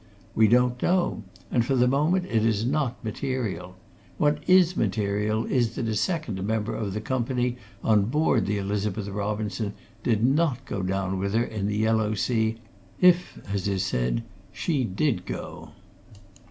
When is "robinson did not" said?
9.07-10.65